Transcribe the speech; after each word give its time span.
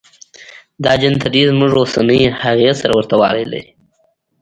دا 0.83 0.91
جنتري 1.01 1.41
زموږ 1.51 1.71
اوسنۍ 1.77 2.21
هغې 2.41 2.71
سره 2.81 2.93
ورته 2.95 3.15
والی 3.21 3.45
لري. 3.51 3.63